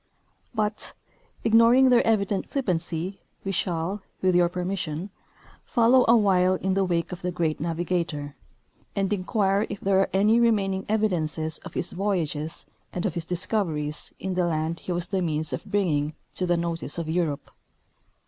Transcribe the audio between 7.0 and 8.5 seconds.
of the great navigator,